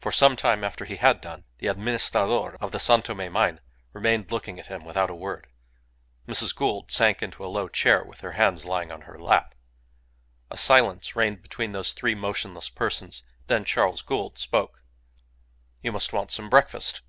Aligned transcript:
For 0.00 0.10
some 0.10 0.34
time 0.34 0.64
after 0.64 0.86
he 0.86 0.96
had 0.96 1.20
done, 1.20 1.44
the 1.58 1.66
Administrador 1.68 2.56
of 2.58 2.72
the 2.72 2.80
San 2.80 3.02
Tome 3.02 3.30
mine 3.30 3.60
remained 3.92 4.32
looking 4.32 4.58
at 4.58 4.68
him 4.68 4.82
without 4.82 5.10
a 5.10 5.14
word. 5.14 5.46
Mrs. 6.26 6.56
Gould 6.56 6.90
sank 6.90 7.22
into 7.22 7.44
a 7.44 7.48
low 7.52 7.68
chair 7.68 8.02
with 8.02 8.22
her 8.22 8.32
hands 8.32 8.64
lying 8.64 8.90
on 8.90 9.02
her 9.02 9.18
lap. 9.18 9.54
A 10.50 10.56
silence 10.56 11.14
reigned 11.14 11.42
between 11.42 11.72
those 11.72 11.92
three 11.92 12.14
motionless 12.14 12.70
persons. 12.70 13.22
Then 13.48 13.66
Charles 13.66 14.00
Gould 14.00 14.38
spoke 14.38 14.82
"You 15.82 15.92
must 15.92 16.14
want 16.14 16.30
some 16.30 16.48
breakfast." 16.48 17.02